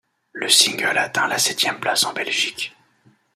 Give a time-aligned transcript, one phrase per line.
[0.31, 2.75] Le single atteint la septième place en Belgique.